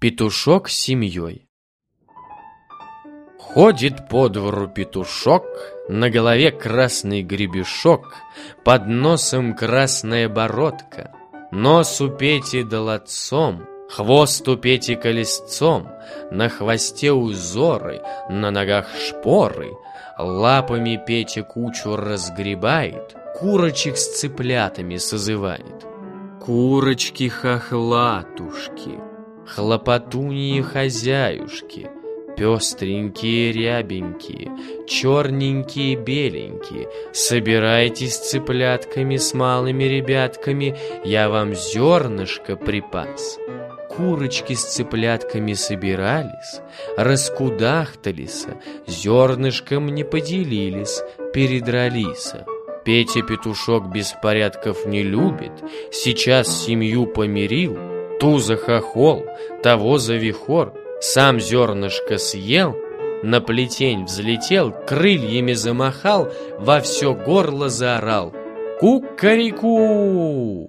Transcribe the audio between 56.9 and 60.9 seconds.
помирил, ту за хохол, того за вихор,